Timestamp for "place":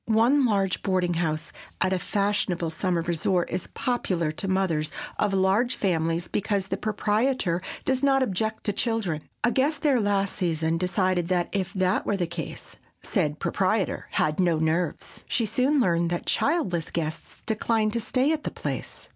18.49-19.07